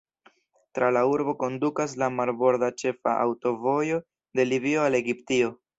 Tra 0.77 0.87
la 0.95 1.03
urbo 1.09 1.35
kondukas 1.43 1.93
la 2.05 2.09
marborda 2.15 2.73
ĉefa 2.83 3.17
aŭtovojo 3.27 4.05
de 4.41 4.51
Libio 4.53 4.87
al 4.89 5.05
Egiptio. 5.05 5.59